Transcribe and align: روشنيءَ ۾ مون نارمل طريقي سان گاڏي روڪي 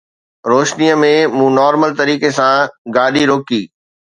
روشنيءَ 0.51 0.95
۾ 1.01 1.11
مون 1.35 1.51
نارمل 1.59 1.93
طريقي 1.99 2.33
سان 2.39 2.69
گاڏي 2.97 3.23
روڪي 3.31 3.61